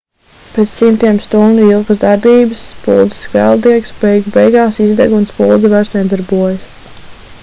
[0.53, 6.93] pēc simtiem stundu ilgas darbības spuldzes kvēldiegs beigu beigās izdeg un spuldze vairs nedarbojas